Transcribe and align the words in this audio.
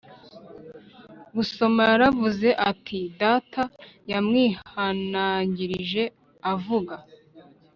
Gusoma 1.35 1.81
yaravuze 1.91 2.47
ati 2.71 2.99
data 3.21 3.63
yamwihanangirije 4.11 6.03
avuga 6.53 6.95